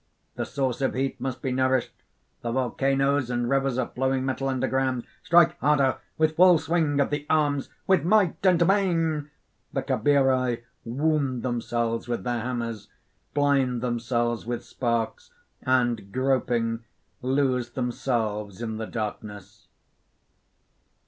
[0.33, 1.93] The source of heat must be nourished,
[2.41, 5.05] the volcanoes and rivers of flowing metal underground.
[5.21, 5.97] Strike harder!
[6.17, 9.29] with full swing of the arms, with might and main!"
[9.75, 12.87] (_The Cabiri wound themselves with their hammers,
[13.35, 15.29] blind themselves with sparks,
[15.61, 16.79] and groping,
[17.21, 19.67] lose themselves in the darkness.